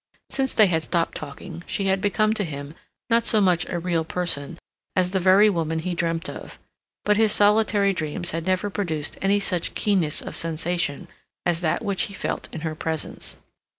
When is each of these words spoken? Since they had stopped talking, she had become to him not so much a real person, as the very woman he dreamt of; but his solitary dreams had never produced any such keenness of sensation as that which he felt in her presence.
Since 0.31 0.53
they 0.53 0.65
had 0.65 0.81
stopped 0.81 1.13
talking, 1.15 1.63
she 1.67 1.85
had 1.85 2.01
become 2.01 2.33
to 2.33 2.43
him 2.43 2.73
not 3.11 3.21
so 3.23 3.39
much 3.39 3.67
a 3.69 3.77
real 3.77 4.03
person, 4.03 4.57
as 4.95 5.11
the 5.11 5.19
very 5.19 5.47
woman 5.47 5.77
he 5.77 5.93
dreamt 5.93 6.27
of; 6.27 6.57
but 7.05 7.17
his 7.17 7.31
solitary 7.31 7.93
dreams 7.93 8.31
had 8.31 8.47
never 8.47 8.71
produced 8.71 9.19
any 9.21 9.39
such 9.39 9.75
keenness 9.75 10.19
of 10.19 10.35
sensation 10.35 11.07
as 11.45 11.61
that 11.61 11.85
which 11.85 12.05
he 12.05 12.15
felt 12.15 12.49
in 12.51 12.61
her 12.61 12.73
presence. 12.73 13.37